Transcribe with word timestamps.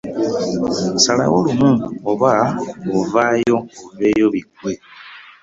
Salawo 1.03 1.37
lumu 1.45 1.75
oba 2.11 2.31
ovaayo 2.97 3.57
oveeyo 3.89 4.25
biggwe. 4.33 4.73